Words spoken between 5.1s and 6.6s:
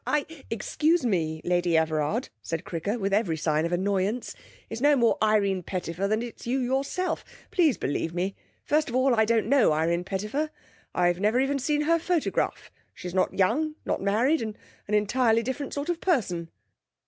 Irene Pettifer than it's you